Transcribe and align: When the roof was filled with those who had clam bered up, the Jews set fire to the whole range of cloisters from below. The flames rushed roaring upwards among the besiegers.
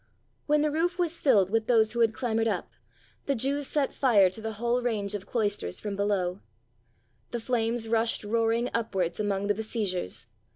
When 0.47 0.61
the 0.63 0.71
roof 0.71 0.97
was 0.97 1.21
filled 1.21 1.51
with 1.51 1.67
those 1.67 1.93
who 1.93 1.99
had 1.99 2.11
clam 2.15 2.37
bered 2.37 2.47
up, 2.47 2.71
the 3.27 3.35
Jews 3.35 3.67
set 3.67 3.93
fire 3.93 4.31
to 4.31 4.41
the 4.41 4.53
whole 4.53 4.81
range 4.81 5.13
of 5.13 5.27
cloisters 5.27 5.79
from 5.79 5.95
below. 5.95 6.39
The 7.29 7.39
flames 7.39 7.87
rushed 7.87 8.23
roaring 8.23 8.71
upwards 8.73 9.19
among 9.19 9.45
the 9.45 9.53
besiegers. 9.53 10.25